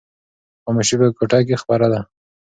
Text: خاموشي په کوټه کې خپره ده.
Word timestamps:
خاموشي 0.63 0.95
په 0.99 1.07
کوټه 1.17 1.39
کې 1.47 1.61
خپره 1.63 1.85
ده. 1.91 1.99